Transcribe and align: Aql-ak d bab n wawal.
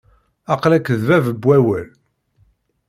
Aql-ak 0.53 0.87
d 0.99 1.01
bab 1.07 1.25
n 1.31 1.37
wawal. 1.45 1.87